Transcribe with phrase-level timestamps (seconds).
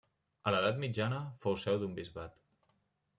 [0.45, 2.35] A l'edat mitjana fou seu d'un bisbat.